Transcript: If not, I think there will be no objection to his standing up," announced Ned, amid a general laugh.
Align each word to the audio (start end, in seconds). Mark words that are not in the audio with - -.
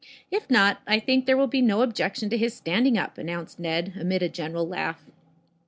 If 0.31 0.49
not, 0.49 0.81
I 0.87 0.97
think 0.97 1.27
there 1.27 1.37
will 1.37 1.45
be 1.45 1.61
no 1.61 1.83
objection 1.83 2.31
to 2.31 2.37
his 2.39 2.55
standing 2.55 2.97
up," 2.97 3.19
announced 3.19 3.59
Ned, 3.59 3.93
amid 3.99 4.23
a 4.23 4.29
general 4.29 4.67
laugh. 4.67 5.05